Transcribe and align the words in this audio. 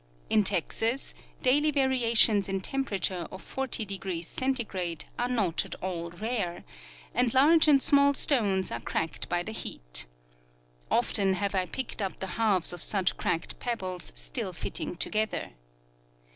In 0.31 0.43
Texas 0.43 1.13
daily 1.43 1.69
variations 1.69 2.49
in 2.49 2.59
temperature 2.61 3.27
of 3.31 3.43
40° 3.43 4.25
C. 4.25 4.97
are 5.19 5.27
not 5.29 5.63
at 5.63 5.75
all 5.75 6.09
rare; 6.09 6.63
and 7.13 7.31
large 7.35 7.67
and 7.67 7.83
small 7.83 8.15
stones 8.15 8.71
are 8.71 8.79
cracked 8.79 9.29
by 9.29 9.43
the 9.43 9.51
heat. 9.51 10.07
Often 10.89 11.33
have 11.35 11.53
I 11.53 11.67
picked 11.67 12.01
up 12.01 12.19
the 12.19 12.33
halves 12.41 12.73
of 12.73 12.81
such 12.81 13.15
cracked 13.15 13.59
pebbles 13.59 14.11
still 14.15 14.53
fitting 14.53 14.95
together. 14.95 15.51